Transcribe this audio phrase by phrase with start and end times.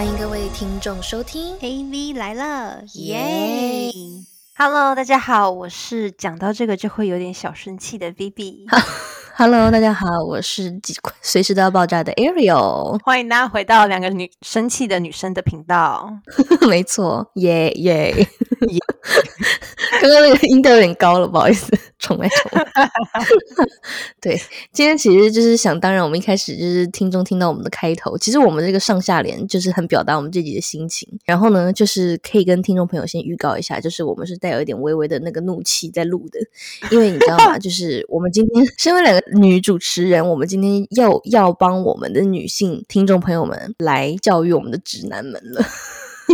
[0.00, 3.92] 欢迎各位听众收听 AV 来了，耶
[4.56, 8.64] ！Hello，大家好，我是讲到这个就会有点小生气的 Vivi。
[9.36, 10.80] Hello，大家好，我是
[11.20, 12.98] 随时都要爆炸的 Ariel。
[13.04, 16.10] 欢迎大家回到两个女生气的女生的频道。
[16.66, 18.26] 没错，耶耶耶！
[20.00, 22.66] 刚刚那个音调有点高了，不好意思，重来重来。
[24.20, 24.40] 对，
[24.72, 31.08] 今天其实就是想当然，我们一开始就是听众听到我们的开头，其实我们这个上下联就是很表达我们自己的心情。
[31.24, 36.40] 然后呢，就是可以跟听众朋友先预告一下，就是我们是带有一点微微的那个怒气在录的，
[36.90, 37.58] 因为你知道吗？
[37.58, 45.64] 就是我们今天身为两个女主持人，我们今天要要帮我们的女性听众朋友们来教育我们的直男们了。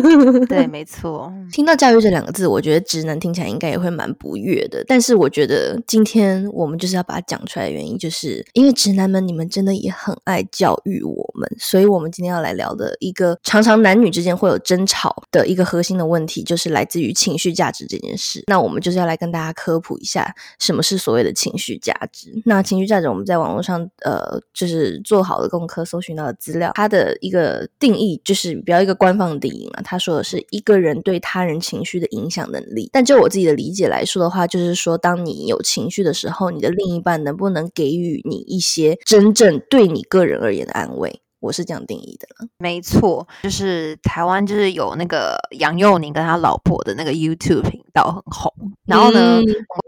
[0.48, 1.32] 对，没错。
[1.52, 4.84] 听到“教育”这两个字，我觉得直男听起来应该也会蛮不悦的。
[4.86, 18.42] 但是，我觉得今天我们就是要把它讲出来的原因，就是因为直男们你们真的也很爱教育我们，所以我们今天要来聊的一个常常男女之间会有争吵的一个核心的问题，就是来自于情绪价值这件事。
[18.47, 22.31] 那我们就是要来跟大家科普一下什么是所谓的情绪价值。
[22.44, 29.83] 那情绪价值，我们在网络上呃，就是做好的功课搜寻到的资料，它的一个定义就是比较一个官方的定义嘛。
[29.87, 41.20] 他说的是一个人对他人情绪的影响能力，但就我自己的理解来说的话，就是说，当你有情绪的时候，你的另一半能不能给予你一些真正对你个人而言的安慰？
[41.47, 42.48] 我是这样定义的了。
[42.58, 48.53] 没错，就是台湾就是有那个杨佑宁跟他老婆的那个 YouTube 频道很红，
[48.84, 49.41] 然后呢，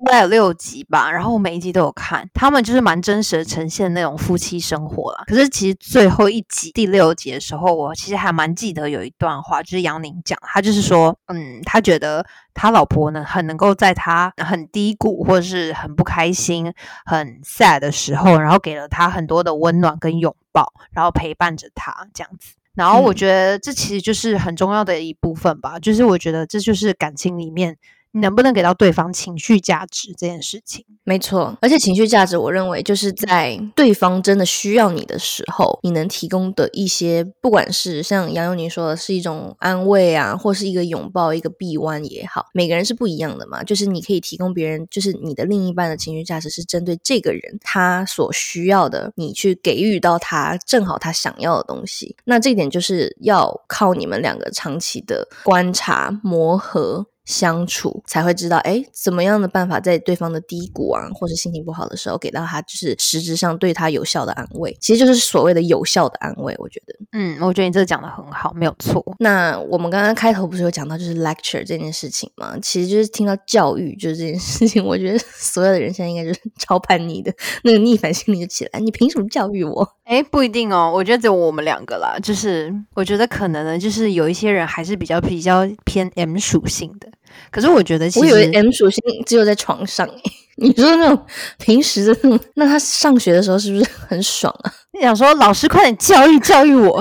[0.06, 5.25] 大概有六集吧，然后我每一集都有看，他们就是蛮真实的呈现那种夫妻生活啦。
[5.27, 16.72] 可是其实最后一集第六集的时候，我其实还蛮记得有一段话，就是杨宁讲，他就是说，嗯，他觉得他老婆呢很能够在他很低谷或者是很不开心、
[17.05, 22.55] 很 sad 的时候，然后给了他很多的温暖跟拥抱，然后陪伴着他这样子。
[22.75, 27.77] 然后我觉得这其实就是很重要的一部分吧，就是我觉得这就是感情里面。
[28.13, 30.85] 你能不能给到对方情绪价值这件事情？
[31.05, 43.63] 没错，而且情绪价值，我认为就是在对方真的需要你的时候，你能提供的一些，不管是像杨佑宁说的，是一种安慰啊，或是一个拥抱、一个臂弯也好，每个人是不一样的嘛。
[43.63, 52.17] 就是你可以提供别人，就是你的另一半的情绪价值是针对这个人他所需要的，你去给予到他正好他想要的东西。
[52.25, 57.07] 那这点就是要靠你们两个长期的观察磨合。
[57.28, 66.55] 相处才会知道，哎，怎么样的办法在对方的低谷啊，或者心情不好的时候，给到他就是实质上对他有效的安慰，其实就是所谓的有效的安慰。
[66.59, 69.05] 我觉得，嗯，我觉得你这个讲的很好，没有错。
[69.19, 72.56] 那我们刚刚开头不是有讲到就是 lecture 这件事情吗？
[72.62, 77.31] 其实就是听到教育就是这件事情，我觉得 所有的人现在应该就是 超叛逆的
[77.62, 79.87] 那个逆反心理就起来，你凭什么教育我？
[80.05, 82.19] 哎，不一定哦，我觉得只有我们两个啦。
[82.22, 87.06] 就是我觉得可能呢，就是有一些人还是比较比较偏 M 属性的。
[87.50, 90.09] 可是我觉得，我以为 M 属性只有在床上。
[90.61, 91.27] 你说那种
[91.59, 94.72] 平时的那种，那他上学的时候是不是很爽啊？
[94.93, 97.00] 你想说老师快点教育教育我，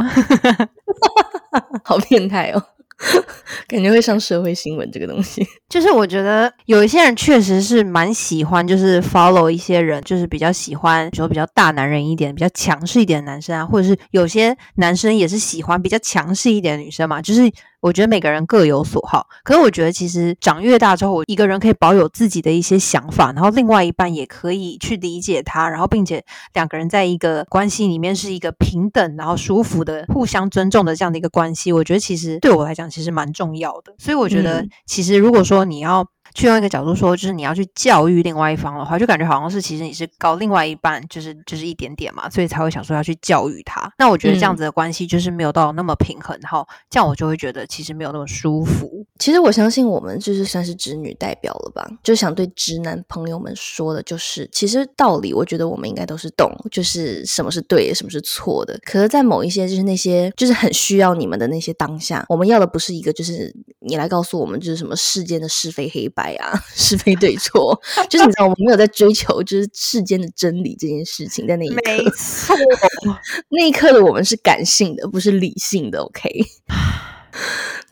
[1.84, 2.64] 好变态哦！
[3.68, 17.52] 感觉会上社会新闻这个东西，就是我觉得有一些人确实是蛮喜欢，就是 follow 一些人，就是比较喜欢，比如说比较大男人一点、比较强势一点的男生啊，或者是有些男生也是喜欢比较强势一点的女生嘛，就是。
[17.88, 26.22] 我觉得每个人各有所好，可是我觉得其实长越大之后，一个人可以保有自己的一些想法，然后另外一半也可以去理解他，然后并且
[26.54, 31.72] 两个人在一个关系里面是一个平等，然后舒服的、互相尊重的这样的一个关系。
[31.72, 36.06] 我觉得其实对我来讲其实蛮重要的，所以我觉得其实如果说你要。
[36.38, 43.92] 去用一个角度说，就是你要去教育另外一方的话，就感觉好像是其实你是高另外一半，就是就是一点点嘛，所以才会想说要去教育他。
[43.98, 49.04] 那我觉得这样子的关系就是没有到那么平衡，然后这样我就会觉得其实没有那么舒服。
[49.18, 58.80] 其实我相信我们就是算是直女代表了吧，就想对直男朋友们说的就是，其实道理我觉得我们应该都是懂，就是什么是对的，什么是错的。
[58.84, 66.27] 可是，在某一些就是那些就是很需要你们的那些当下，我们要的不是一个就是你来告诉我们就是什么世间的是非黑白。
[66.32, 67.80] 呀，是非对错，
[68.10, 72.56] 就是你知道，我们没有在追求就是世间的真理这件事情，在那一刻，没错，
[73.50, 76.00] 那一刻的我们是感性的，不是理性的。
[76.08, 76.30] OK，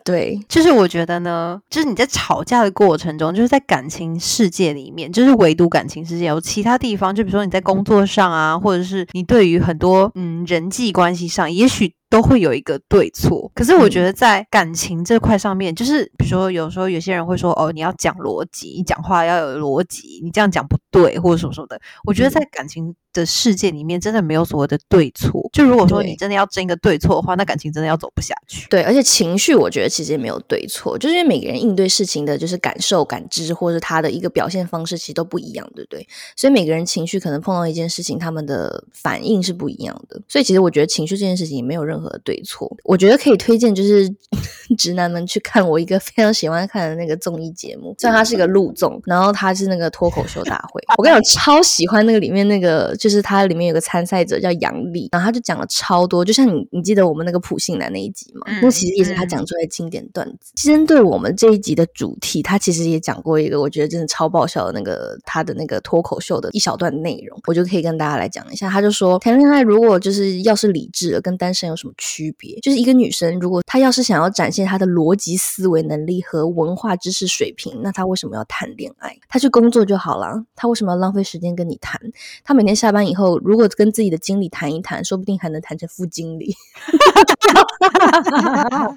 [0.03, 11.93] 对，就是我觉得呢，就是你在吵架的过程中，就是在感情世界里面，就是唯独感情世界有其他地方，就比如说你在工作上啊，或者是你对于很多嗯人际关系上，也许。
[12.09, 13.51] 都会有一个对错。
[13.53, 21.79] 可是我觉得在感情这块上面，就是比如说有时候有些人会说，哦，你要讲逻辑，你讲话要有逻辑，你这样讲不对，或者什么什么的。
[22.05, 22.95] 我觉得在感情。
[23.15, 28.67] 的世界里面真的没有所谓的对错，就如果说你真的要争一个对错的话，那感情真的要走不下去。
[28.69, 36.05] 对，而且情绪我觉得其实也没有对错，就是因为每个人应对事情的就是感受、感知，或者他的一个表现方式其实都不一样，对不对？
[36.35, 40.21] 所以每个人情绪可能碰到一件事情，他们的反应是不一样的。
[40.27, 42.69] 所以其实我觉得情绪这件事情也没有任何对错。
[42.83, 44.13] 我觉得可以推荐就是
[44.77, 50.81] 直男们去看我一个非常喜欢看的那个综艺节目，虽然它是一个录综，然后它是那个脱口秀大会。
[50.97, 52.95] 我跟你讲，超喜欢那个里面那个。
[53.05, 58.47] 就是它里面有个参赛者叫杨丽，然后他就讲了超多，就像你你记得我们那个普信男那一集吗？
[58.63, 60.51] 那其实也是他讲出来经典段子。
[60.55, 68.69] 针对我们这一集的主题，他其实也讲过一个我觉得真的超爆笑的那个他的那个脱口秀的一小段内容，我就可以跟大家来讲一下。
[68.69, 72.59] 他就说谈恋爱如果就是要是理智了，跟单身有什么区别？
[72.61, 79.15] 就是一个女生如果她要是想要展现她的逻辑思维能力和文化知识水平，那她为什么要谈恋爱？
[79.29, 82.01] 她去工作就好了，她为什么要浪费时间跟你谈？
[82.43, 82.95] 她每天下。
[82.95, 86.55] 班以后，如果跟自己的经理谈一谈，说不定还能谈成副经理。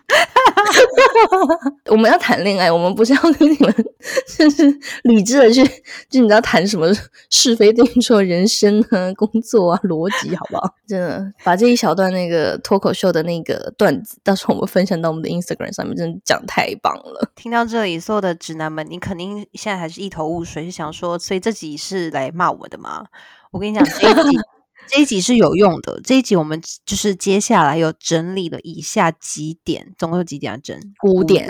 [1.86, 3.74] 我们要谈恋爱，我们不是要跟你们
[4.36, 4.64] 就是
[5.04, 5.64] 理智的去，
[6.10, 6.86] 就你知道谈什么
[7.30, 10.74] 是非对错、人生啊、工作啊、逻辑，好不好？
[10.86, 17.30] 真的把这一小段那个脱口秀的那个段子，到时候我们分享到我们的 Instagram 上面，真的讲太棒了。
[17.34, 23.06] 听到这里，所有的直男们，你肯定现在还是一头雾水，是想说，所以这集是来骂我的吗？
[23.50, 24.38] 我跟你讲，这一集
[24.90, 26.00] 这一集是有用的。
[26.02, 30.58] 这一集我们就是接下来有整理了以下几点，总共有几点啊？
[30.62, 31.48] 整五点。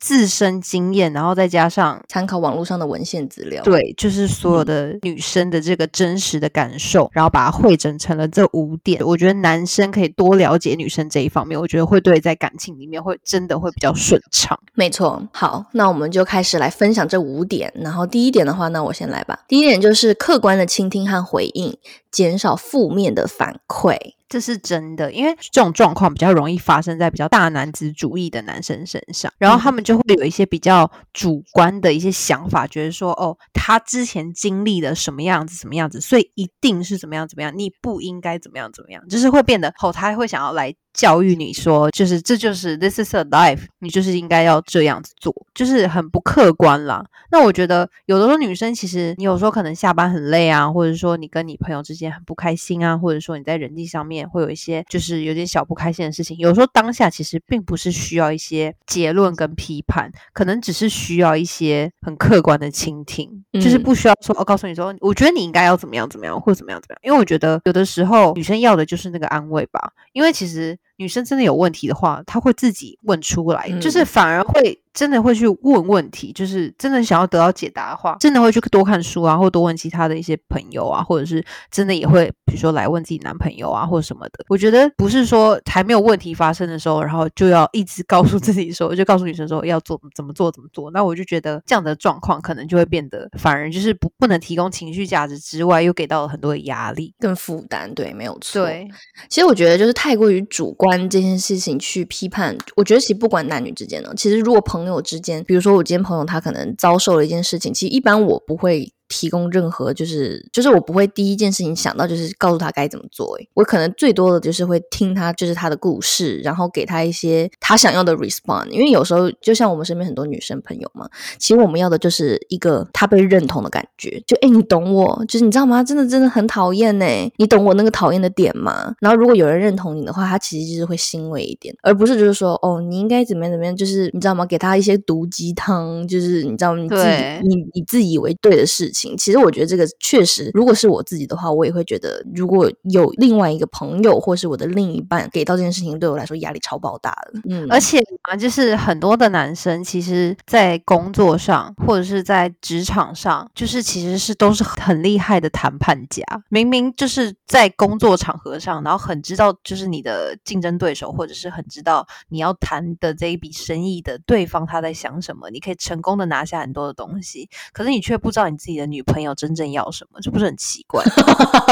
[0.00, 9.04] 自身经验，然后再加上参考网络上的文献资料，对，就是所有的女生的这个真实的感受，然后把它汇整成了这五点。
[9.04, 14.58] 我觉得男生可以多了解女生这一方面，我觉得会对在感情里面会真的会比较顺畅。
[14.74, 17.72] 没错，好，那我们就开始来分享这五点。
[17.74, 19.40] 然后第一点的话，那我先来吧。
[19.48, 21.76] 第一点就是客观的倾听和回应，
[22.10, 23.96] 减少负面的反馈。
[24.28, 40.74] 这是真的，因为这种状况比较容易发生在比较大男子主义的男生身上，然后他们就会有一些比较主观的一些想法，觉得说，哦，他之前经历了什么样子，什么样子，所以一定是怎么样怎么样，你不应该怎么样怎么样，就是会变得哦，他会想要来。
[40.98, 47.06] 教育你说，就是这就是 this is a life，你就是应该要这样子做，就是很不客观啦。
[47.30, 70.76] 那我觉得有的时候女生其实你有时候可能下班很累啊，或者说你跟你朋友之间很不开心啊，或者说你在人际上面会有一些就是有点小不开心的事情，有时候当下其实并不是需要一些结论跟批判，可能只是需要一些很客观的倾听，就是不需要说我告诉你说，我觉得你应该要怎么样怎么样，或怎么样怎么样，因为我觉得有的时候女生要的就是那个安慰吧，因为其实。
[70.98, 74.78] 女生真的有问题的话，她会自己问出来，就是反而会。
[74.92, 84.44] 真的会去问问题，就是真的想要得到解答的话，真的会去多看书啊，或多问其他的一些朋友啊，或者是真的也会，比如说来问自己男朋友啊，或者什么的。
[84.48, 90.90] 我觉得不是说还没有问题发生的时候，然后就要一直告诉自己说，就告诉女生说要做怎么做怎么做。
[90.90, 97.92] 那我就觉得这样的状况可能就会变得，反而就是不不能提供情绪价值之外，又给到了很多的压力跟负担。
[97.94, 98.64] 对，没有错。
[98.64, 98.88] 对，
[99.28, 108.90] 其实我觉得就是太过于主观这件事情去批判，我觉得其实不管男女之间呢，其实如果朋朋友之间，比如说我今天朋友他可能遭受了一件事情，其实一般我不会。
[109.08, 118.68] 提供任何就是就是我不会第一件事情想到就是告诉他该怎么做，我可能最多的就是会听他就是他的故事，然后给他一些他想要的 response。
[118.68, 125.82] 因为有时候就像我们身边很多女生朋友嘛，其实我们要的就是一个他被认同的感觉，就哎你懂我，就是你知道吗？
[125.82, 127.06] 真的真的很讨厌呢，
[127.36, 128.94] 你懂我那个讨厌的点吗？
[129.00, 134.44] 然后如果有人认同你的话，他其实就是会欣慰一点，而不是就是说哦你应该怎么样怎么样，就是你知道吗？
[134.44, 137.10] 给他一些毒鸡汤，就是你知道你自己
[137.42, 138.97] 你你自以为对的事情。
[139.16, 147.40] 其实我觉得这个确实，如果是我自己的话，我也会觉得，如果有另外一个朋友或是我的另一半给到这件事情，对我来说压力超爆大的。
[147.48, 156.24] 嗯，而且啊，就是很多的男生，其实在工作上或者是在职场上，就是其实是都是很厉害的谈判家。
[156.48, 168.87] 明明就是在工作场合上，然后很知道就是你的竞争对手，或者是很知道你要谈的这一笔生意的对方他在想什么，你可以成功的拿下很多的东西，可是你却不知道你自己的。
[168.90, 171.02] 女朋友真正要什么，这不是很奇怪？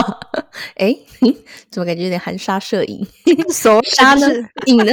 [0.76, 0.94] 哎，
[1.70, 3.06] 怎么感觉有点含沙射影？
[3.52, 4.26] 所沙呢？
[4.66, 4.92] 影呢？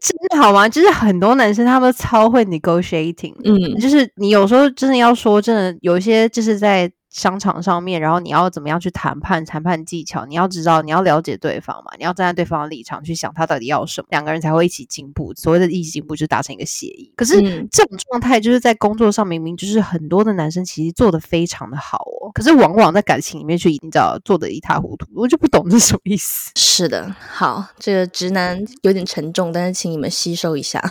[0.00, 0.68] 真的好吗？
[0.68, 6.90] 就是很多男生他们超会 negotiating，嗯，就是你有时候真的要说，真的有一些就是在。
[7.14, 15.32] 商场上面，然后你要怎么样去谈判，谈判技巧，你要知道，你要了解对方嘛，你要站在对方的立场去想他到底要什么，两个人才会一起进步。
[15.36, 17.12] 所谓的一起进步，就是达成一个协议。
[17.16, 17.40] 可是
[17.70, 26.50] 这种状态，就是在工作上明明就是很多的男生其实做的非常的好哦，可是往往在感情里面却已经知道做的一塌糊涂，我就不懂这是什么意思。
[26.56, 30.82] 是的，好，这个直男有点沉重，但是请你们吸收一下。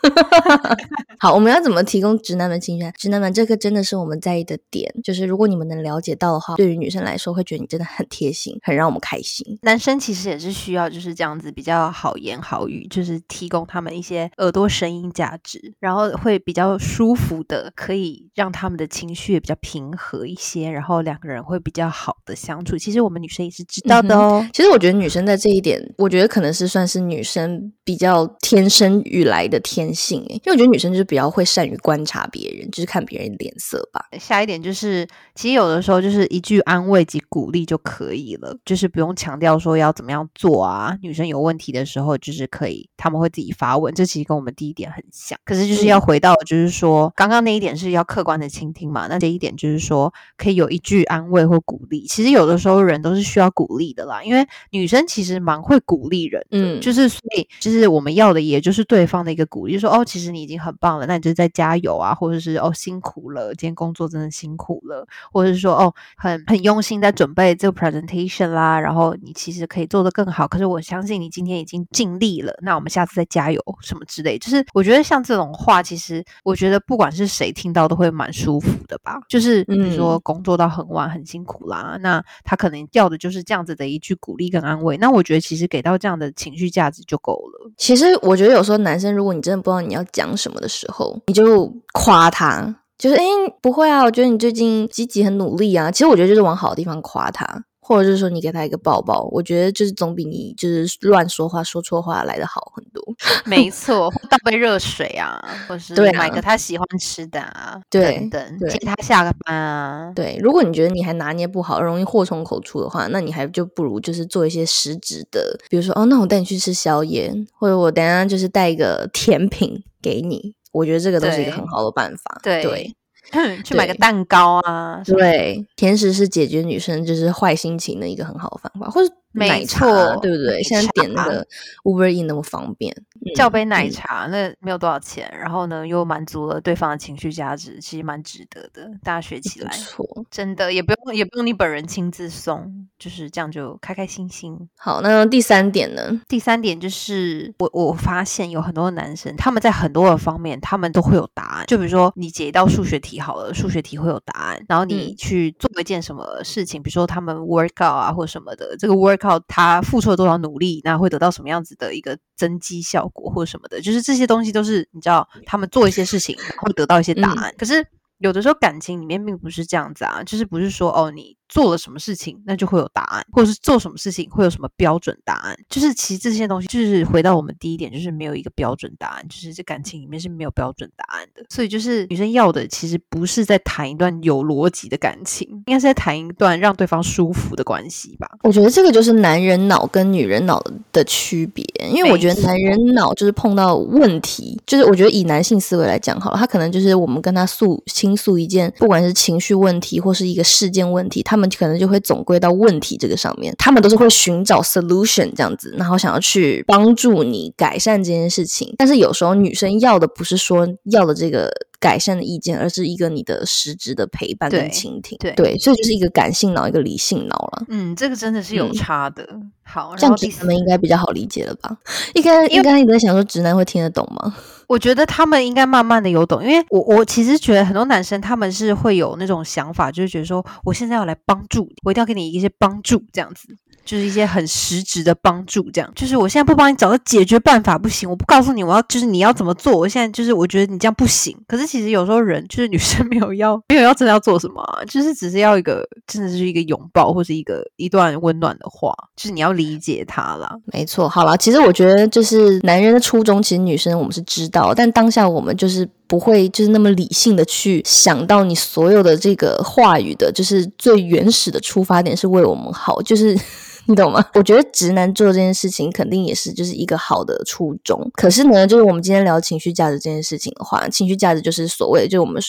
[1.18, 2.90] 好，我们要怎么提供直男们情绪？
[2.96, 9.58] 直男们，这个真的是我们在意的点，就是如果你们能了解到的话，对于女生来说会觉得你真的很贴心，很让我们开心。
[9.62, 22.78] 男生其实也是需要就是这样子比较好言好语，就是提供他们一些耳朵声音价值，然后会比较舒服的，可以让他们的情绪也比较平和一些，然后两个人会比较好的相处。
[22.78, 24.46] 其实我们女生也是知道的哦。
[24.54, 29.89] 其实我觉得女生在这一点，我觉得可能是算是女生比较天生与来的天。
[29.94, 34.04] 性因为我觉得女生就是比较会善于观察别人，就是看别人脸色吧。
[34.18, 40.96] 下一点就是，其实有的时候就是一句安慰及鼓励就可以了，就是不用强调说要怎么样做啊。
[41.02, 45.38] 女生有问题的时候，就是可以他们会自己发问，这其实跟我们第一点很像。
[45.44, 52.06] 可是就是要回到，就是说刚刚那一点是要客观的倾听嘛，那这一点就是说可以有一句安慰或鼓励。
[52.06, 59.90] 其实有的时候人都是需要鼓励的啦，因为女生其实蛮会鼓励人，嗯，就是所以就是我们要的也就是对方的一个鼓励，说。
[59.90, 87.72] 哦，其实你已经很棒了，那你就再加油啊，或者是哦辛苦了，今天工作真的辛苦了，或者是说哦很很用心在准备这个 presentation 啦，然后你其实可以做得更好，可是我相信你今天已经尽力了，那我们下次再加油什么之类，就是我觉得像这种话，其实我觉得不管是谁听到都会蛮舒服的吧，就是比如说工作到很晚很辛苦啦，那他可能要的就是这样子的一句鼓励跟安慰，那我觉得其实给到这样的情绪价值就够了。
[87.76, 89.80] 其实我觉得有时候男生如果你真的不知道。
[89.80, 93.24] 你要讲什么的时候，你就夸他，就是哎，
[93.62, 95.90] 不会啊，我觉得你最近积极很努力啊。
[95.90, 97.46] 其实我觉得就是往好的地方夸他。
[97.90, 103.02] 或者是说你给他一个抱抱，我觉得就是总比你就是乱说话说错话来的好很多。
[103.44, 110.12] 没 错，倒杯热水啊，或是买个他喜欢吃的啊，等等，接他下个班啊。
[110.14, 120.54] 对，如果你觉得你还拿捏不好，容易祸从口出的话，那你还就不如就是做一些实质的，比如说哦，那我带你去吃宵夜，或者我等下就是带一个甜品给你。
[120.70, 122.38] 我觉得这个都是一个很好的办法。
[122.40, 122.94] 对。
[123.64, 125.02] 去买个蛋糕啊！
[125.04, 129.12] 对，甜食是解决女生就是坏心情的一个很好的方法，或者。
[129.32, 130.62] 奶茶对不对？
[130.62, 131.46] 现在点那个
[131.84, 132.92] Uber E 那么方便，
[133.36, 138.90] 叫杯奶茶那没有多少钱，然后呢又满足了对方的情绪价值，其实蛮值得的。
[139.04, 144.68] 大家学起来，错，真的也不用也不用你本人亲自送，就是这样就开开心心。
[144.76, 146.20] 好，那第三点呢？
[146.26, 159.19] 第三点就是我我发现有很多男生他们在很多的方面他们都会有答案，就比如说你解一道数学题好了，数学题会有答案，然后你去做一件什么事情，比如说他们 workout 啊或什么的，这个 work。
[159.20, 167.54] 靠他付出了多少努力，那会得到什么样子的一个增肌效果或者什么的，就是这些东西都是你知道，他们做一些事情会得到一些答案。
[167.56, 167.86] 可是
[168.18, 171.36] 有的时候感情里面并不是这样子啊，就是不是说哦你。
[171.50, 175.58] 做了什么事情，那就会有答案，或者是做什么事情会有什么标准答案。
[175.68, 181.44] 就是其实这些东西，就是回到我们第一点，就是没有一个标准答案，就是这感情里面是没有标准答案的。
[181.50, 188.28] 所以就是女生要的，其实不是在谈一段有逻辑的感情，应该是在谈一段让对方舒服的关系吧。
[188.44, 201.39] 我觉得这个就是男人脑跟女人脑的区别，因为我觉得男人脑就是碰到问题，就是我觉得以男性思维来讲好了，他可能就是我们跟他诉倾诉一件，不管是情绪问题或是一个事件问题，他。
[201.40, 208.74] 他们可能就会总归到问题这个上面，他们都是会寻找 solution 这样子，然后想要去帮助你改善这件事情。
[208.76, 215.16] 但是有时候女生要的不是说要的这个改善的意见，而是一个你的实质的陪伴跟倾听。
[215.18, 217.64] 对对，所以就是一个感性脑，一个理性脑了。
[217.68, 219.26] 嗯，这个真的是有差的。
[219.64, 221.76] 好，这样子他们应该比较好理解了吧？
[222.14, 224.36] 应该应该一直在想说，直男会听得懂吗？
[224.66, 233.48] 我觉得他们应该慢慢的有懂，因为我我其实觉得很多男生他们是会有那种想法，就是觉得说我现在要来帮助你，我一定要给你一些帮助，这样子。
[233.84, 241.36] 就是一些很实质的帮助，这样就是我现在不帮你找个解决办法不行，我不告诉你我要就是你要怎么做，我现在就是我觉得你这样不行。
[241.48, 250.54] 可是其实有时候人就是女生没有要 没有要真的要做什么，就是只是要一个真的是一个拥抱或是一个一段温暖的话，就是你要理解他啦。
[250.72, 263.38] 没错，好了，其实我觉得就是男人的初衷，其实女生我们是知道，但当下我们就是不会就是那么理性的去想到你所有的这个话语的，就是最原始的出发点是为我们好，就是。
[263.86, 264.24] 你懂吗？
[264.34, 268.08] 我觉得直男做这件事情肯定也是就是一个好的初衷。
[268.14, 272.40] 可是呢，就是我们今天聊情绪价值这件事情的话，情绪价值就是所谓，就我们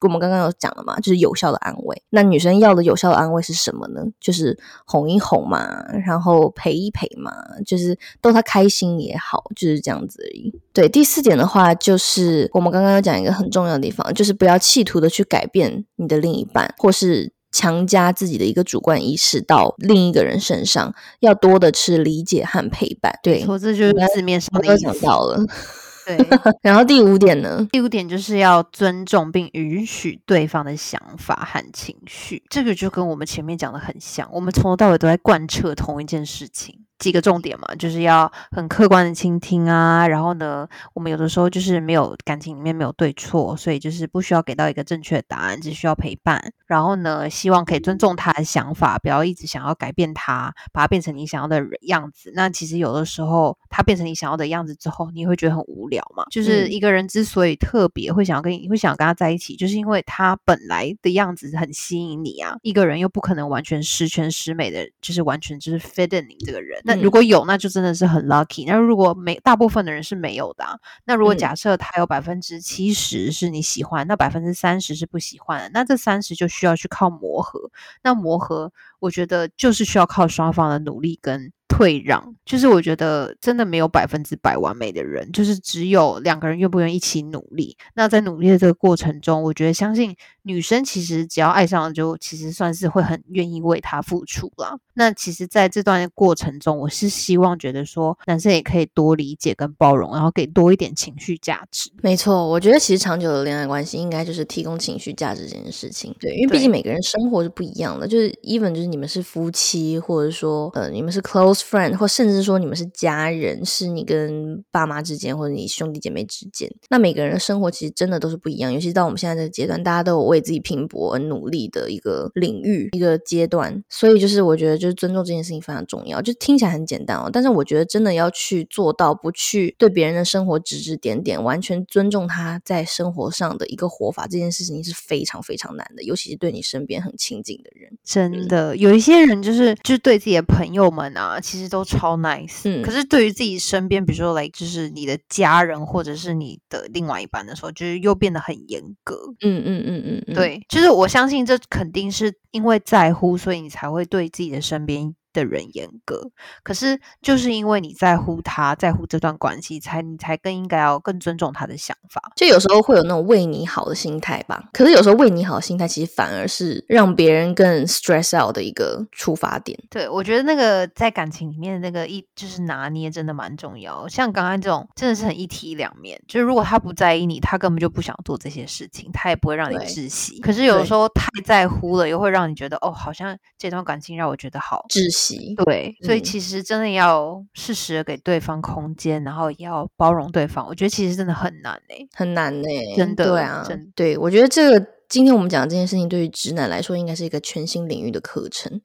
[0.00, 2.02] 我们刚刚有讲了嘛，就是有效的安慰。
[2.10, 4.02] 那女生要的有效的安慰是什么呢？
[4.20, 7.32] 就是哄一哄嘛，然后陪一陪嘛，
[7.66, 10.54] 就是逗她开心也好，就是这样子而已。
[10.72, 17.32] 对，第四点的话，就是我们刚刚要讲一个很重要的地方，就是不要企图的去改变你的另一半，或是。
[17.50, 23.12] 强加自己的一个主观意识到另一个人身上，要多的是理解和陪伴。
[23.22, 25.00] 对，错，这就是字面上的意思。
[25.00, 25.38] 到了，
[26.06, 26.18] 对。
[26.62, 27.66] 然后第五点呢？
[27.70, 32.42] 第五点就是要尊重并允许对方的想法和情绪。
[32.50, 36.84] 这个就跟我们前面讲的很像，我们从头到尾都在贯彻同一件事情。
[36.98, 46.52] 几个重点嘛，就是要很客观的倾听啊，然后呢，我们有的时候就是没有感情里面没有对错，所以就是不需要给到一个正确的答案，只需要陪伴。
[46.66, 52.32] 然后呢，希望可以尊重他的想法，不要一直想要改变他，把他变成你想要的样子。
[52.34, 56.24] 那其实有的时候他变成你想要的样子之后，你会觉得很无聊嘛。
[56.30, 62.56] 就是一个人之所以特别会想要跟你会想要跟他在一起，就是因为他本来的样子很吸引你啊。
[62.62, 66.80] 一个人又不可能完全十全十美的，就是完全就是 fit in 你这个人。
[66.88, 68.64] 那如果有，那就真的是很 lucky。
[68.66, 70.64] 那如果没，大部分的人是没有的。
[71.04, 77.70] 那如果假设他有百分之七十是你喜欢，那百分之三十是不喜欢的，那这三十就需要去靠磨合。
[78.02, 81.52] 那磨合，我觉得就是需要靠双方的努力跟。
[81.68, 87.76] 退让，就是我觉得真的没有百分之百完美的人，就是只有两个人愿不愿意一起努力。
[87.94, 94.78] 那在努力的这个过程中，我觉得相信女生其实只要爱上了，就其实算是会很愿意为他付出了。
[94.94, 101.90] 那其实在这段过程中，我是希望觉得说男生也可以多理解跟包容，然后给多一点情绪价值。
[102.02, 106.12] 没错，我觉得其实长久的恋爱关系应该就是提供情绪价值这件事情。
[106.18, 111.57] 对，因为毕竟每个人生活是不一样的，就是 even 就是你们是夫妻，或者说呃你们是 close。
[111.60, 118.72] Friend 或甚至说你们是家人，是你跟爸妈之间或者你兄弟姐妹之间，那每个人的生活其实真的都是不一样。
[118.72, 126.22] 尤其到我们现在这个阶段，大家都有为自己拼搏而努力的一个领域、一个阶段，所以就是我觉得就是尊重这件事情非常重要。
[126.22, 137.90] 就听起来很简单哦，但是我觉得真的要去做到，不去对别人的生活指指点点，完全尊重他在生活上的一个活法，这件事情是非常非常难的，尤其是对你身边很亲近的人。
[138.04, 141.40] 真的有一些人就是就是对自己的朋友们啊。
[141.48, 155.14] 其实都超 nice，嗯，可是对于自己身边，比如说来就是你的家人或者是你的另外一半的时候，就是又变得很严格，嗯嗯嗯嗯，对，就是我相信这肯定是因为在乎，所以你才会对自己的身边。
[155.38, 156.30] 的人严格，
[156.62, 162.20] 可是就是因为你在乎他，在乎这段关系，才你才更应该要更尊重他的想法。
[162.36, 169.78] 就有时候会有那种为你好的心态吧，可是有时候为你好的心态，其实反而是让别人更 stress out 的一个出发点。
[169.90, 174.06] 对，我觉得那个在感情里面的那个一就是拿捏真的蛮重要。
[174.08, 180.40] 像刚刚这种真的是很一体两面，就是如果他不在意你，他根本就不想做这些事情，他也不会让你窒息。
[180.40, 185.27] 可是有时候太在乎了，又会让你觉得哦，好像这段感情让我觉得好窒息。
[185.64, 190.66] 对，所以其实真的要适时的给对方空间，然后也要包容对方。
[190.66, 193.24] 我觉得其实真的很难诶，很难诶，真的。
[193.24, 198.80] 对啊，对，我觉得这个今天我们讲的这件事情，对于直男来说，应该是一个全新领域的课程。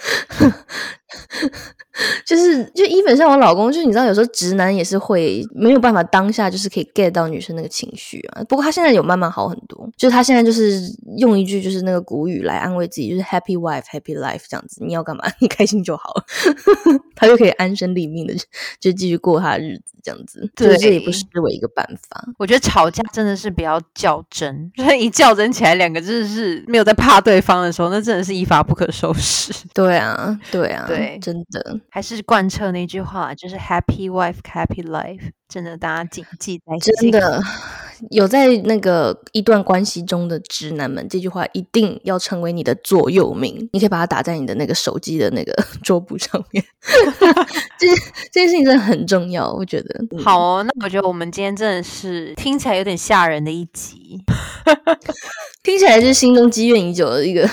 [2.24, 8.42] 就是就一本像我老公，就是你知道，有时候直男也是会没有办法当下就是可以 get 到女生那个情绪啊。
[8.48, 10.80] 不过他现在有慢慢好很多，就是他现在就是
[11.18, 14.82] 用一句就是那个古语来安慰自己，就是 happy wife happy life 这样子。
[14.84, 15.24] 你要干嘛？
[15.40, 16.24] 你开心就好了，
[17.14, 18.34] 他就可以安身立命的
[18.78, 20.48] 就继续过他的日子这样子。
[20.54, 22.24] 对，这也不失为一个办法。
[22.38, 29.52] 我觉得吵架真的是比较较真， 就是一较真起来，两个真的是没有在怕对方的时候，那真的是一发不可收拾。
[29.74, 31.80] 对啊，对啊，对，真的。
[31.90, 35.30] 还是贯彻那句话，就是 “Happy wife, happy life”。
[35.48, 37.10] 真的，大家谨记在心。
[37.10, 37.42] 真的，
[38.10, 43.68] 有在那个一段关系中的直男们，这句话一定要成为你的座右铭。
[43.72, 46.64] 你可以把它打在你的那个手机的那个 桌布上面。
[47.78, 47.88] 这
[48.30, 50.00] 这件事情真的很重要，我觉得。
[50.22, 54.22] 好哦，那我觉得我们今天真的是听起来有点吓人的一集，
[55.64, 57.44] 听起来是心中积怨已久的一个，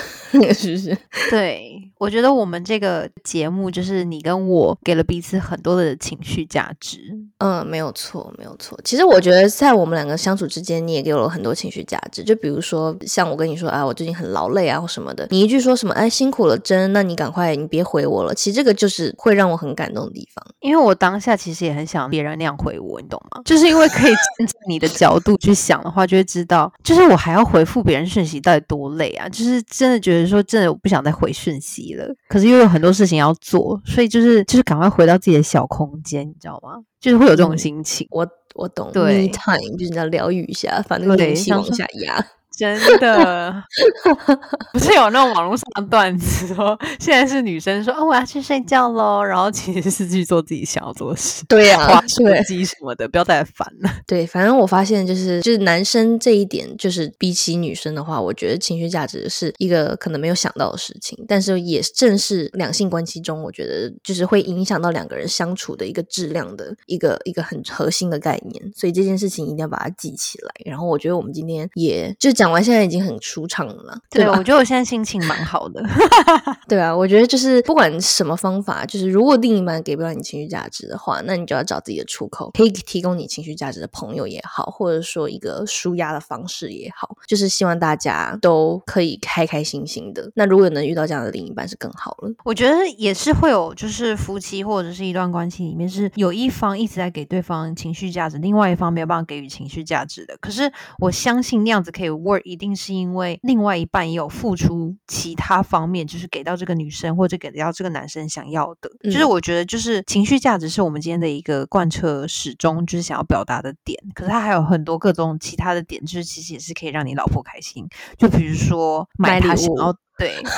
[0.54, 0.96] 是不是？
[1.30, 1.87] 对。
[1.98, 7.00] 我觉得我们这个节目就是你跟我给了彼此很多的情绪价值。
[7.38, 8.78] 嗯，没有错，没有错。
[8.84, 12.22] 其实我觉得在我们两个相处之间，你也给我很多情绪价值。
[12.22, 18.34] 就比如说，像我跟你说啊，我最近很劳累啊，或什么的，你一句说什么，哎，辛苦了，真，那你赶快，你别回我了。
[18.34, 20.44] 其实这个就是会让我很感动的地方。
[20.60, 23.42] 因为我当下其实也很想别人那样回我，你懂吗？
[23.44, 29.28] 就是因为可以站在你的角度去想的话，就会知道，就是我还要回复别人讯息，到底多累啊！
[29.28, 32.14] 就是真的觉得说，真的我不想再回讯息了。
[32.28, 36.82] 可是又有很多事情要做，所以就是就是赶快回到自己的小空间，你知道吗？
[37.00, 38.06] 就是会有这种心情。
[38.10, 42.26] 我我懂对，me time 就是要疗愈一下，把那个东西往下压。
[42.58, 43.62] 真的，
[44.74, 52.42] 不是有那种网络上的段子说，现在是女生说哦我要去睡觉喽， 然后其实是去做自己想要做的事，对呀、划手对。
[52.48, 53.90] 机什么的，不要再来烦了。
[54.06, 70.50] 对，反正我发现就是就是男生这一点，就是比起女生的话，我觉得情绪价值是一个可能没有想到的事情，但是也正是两性关系中，我觉得就是会影响到两个人相处的一个质量的一个一个很核心的概念，所以这件事情一定要把它记起来。
[70.64, 74.26] 然后我觉得我们今天也就讲完，现在已经很舒畅了啦，对？
[74.28, 75.82] 我觉得我现在心情蛮好的。
[76.68, 90.30] 对啊，我觉得就是不管什么方法，就是如果另一半给不了你情绪价值的话，那你就要找自己的出口，可以提供你情绪价值的朋友也好，或者说一个舒压的方式也好，就是希望大家都可以开开心心的。
[90.34, 92.32] 那如果能遇到这样的另一半是更好了。
[92.44, 100.36] 我觉得也是会有，就是夫妻或者是一段关系里面是有一方一直在给对方情绪价值，另外一方没有办法给予情绪价值的。
[100.40, 108.90] 可是我相信那样子可以 work，一定是因为另外一半也有付出其他方面，就是给到这个女生或者给到这个男生想要的。
[109.04, 113.98] 就是嗯我觉得，就是情绪价值是我们今天的一个贯彻始终就是想要表达的点。
[114.14, 117.86] 可是它还有很多各种其他的点，就是其实也是可以让你老婆开心。
[118.16, 120.34] 就比如说买买礼物她想要对。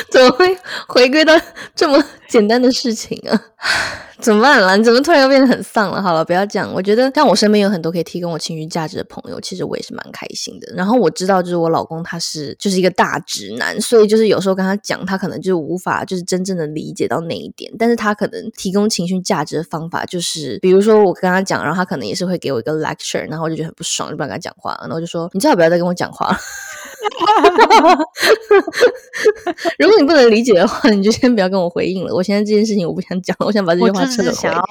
[0.10, 1.34] 怎么会回归到
[1.74, 3.42] 这么简单的事情啊？
[4.20, 4.76] 怎么办啦？
[4.76, 6.02] 你怎么突然又变得很丧了？
[6.02, 6.70] 好了，不要这样。
[6.74, 10.70] 我觉得像我身边有很多可以提供我情绪价值的朋友，其实我也是蛮开心的。
[10.76, 17.72] 然后我知道，就是我老公他是就是一个大直男，所以就是有时候跟他讲，他可能就无法就是真正的理解到那一点。
[17.78, 26.38] 但是他可能提供情绪价值的方法，就是比如说我跟他讲，然后他可能也是会给我一个 lecture，然后我就觉得很不爽，就不敢跟他讲话，然后我就说你最好不要再跟我讲话了。
[29.78, 32.14] 如 果你不能理解的话， 你就先不要跟我回应了。
[32.14, 34.28] 我现在这件事情我不想讲，我想把这句话撤回。
[34.28, 34.62] 是想要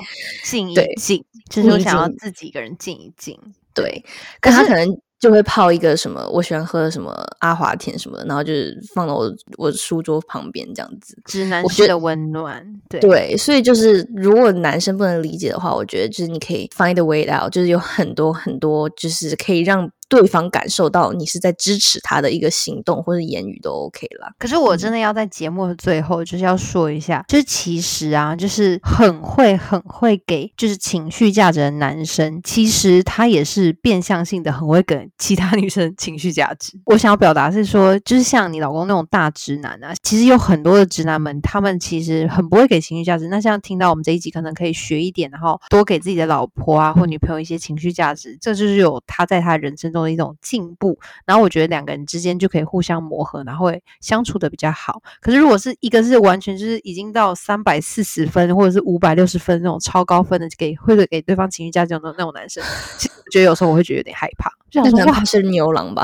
[0.43, 3.38] 静一对静，就是我想要静自己一个人静一静。
[3.73, 4.03] 对，
[4.41, 11.17] 可他是可能就会泡一个什么我喜欢喝的什么阿华田什么的，然后就是放到我我书桌旁边这样子。
[11.25, 24.33] 直男式的温暖，对对，所以就是如果男生不能理解的话，我觉得就是你可以 find a way out，就是有很多很多就是可以让对方感受到你是在支持他的一个行动或者言语都 OK 啦。
[24.37, 36.79] 可是我真的要在节目的最后，就是要说一下，就是其实啊，就是很会很会给就是情绪价值的男生，其实他也是变相性的很会给其他女生情绪价值。
[36.85, 43.27] 我想要表达是说，就是像你老公那种大直男啊，其实有很多的直男们，他们其实很不会给情绪价值。
[43.27, 50.99] 那像听到我们这一集，可能可以学一点，然后多给自己的老婆啊或女朋友一些情绪价值，这就是有他在他人生中的一种进步。
[51.25, 55.01] 然后我觉得两个人之间就可以互相磨合，然后会相处的比较好。
[55.21, 62.63] 可是如果是一个是完全就是已经到三百四十分或者是五百六十分那种超高分的，给或者给对方情绪价值的那种男生，
[62.97, 66.03] 其实我觉得有时候我会觉得有点害怕，就那想说哇是牛郎吧？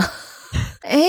[0.81, 0.99] 哎，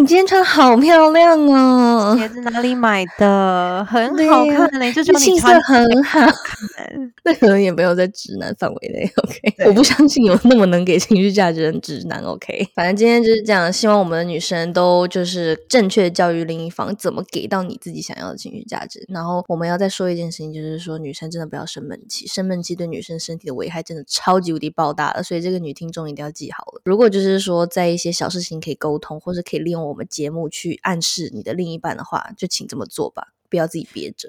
[0.00, 3.84] 你今天穿好漂亮哦，鞋子哪里买的？
[3.88, 6.20] 很好看嘞、就是气色很好。
[6.20, 7.12] 看。
[7.22, 9.68] 那可能也没有在直男范围内，OK？
[9.68, 12.66] 我不相信有那么能给情绪价值的直男，OK？
[12.74, 19.04] 反正今天就是这样，希望我们的女生都就是正确教育另一方怎么给到你自己想要的情绪价值。
[19.08, 26.80] 然后我们要再说一件事情，就是说女生真的不要生闷气，生闷气对女生身体的危害真的超级无敌爆大的，所以这个女听众一定要记好了。
[26.84, 33.32] 如果就是说在一些小事情可以沟通，或者可以利用我们节目去暗示你的另一半的话，就请这么做吧。
[33.48, 34.28] 不要自己憋着。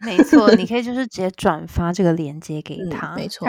[0.00, 3.46] 没错，你可以就是直接转发这个链接给嗯他，没错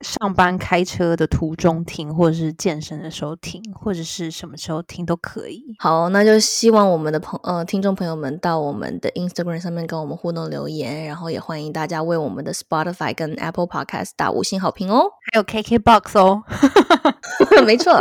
[0.00, 5.62] 上班开车的途中听，或者是健身的时候听，或者是什么时候听都可以。
[5.78, 15.04] 好，那就希望我们的朋呃听众朋友们到我们的 Instagram 上面跟我们互动留言，然后也欢迎大家为我们的 Spotify 跟 Apple Podcast 打五星好评哦。
[15.32, 16.42] 还有 KKBOX 哦，
[17.66, 17.92] 没错，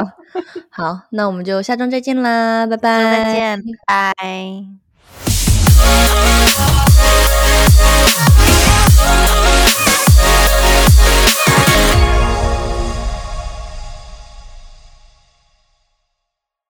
[0.69, 4.63] 好，那我们就下周再见啦，拜拜，再见，拜拜。